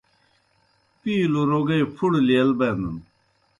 پِیلوْ 1.01 1.41
روگے 1.49 1.79
پُھڑہ 1.95 2.19
لیل 2.27 2.49
بینَن۔ 2.57 2.97